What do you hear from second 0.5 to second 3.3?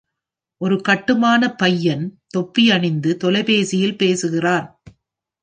ஒரு கட்டுமான பையன் தொப்பியணிந்து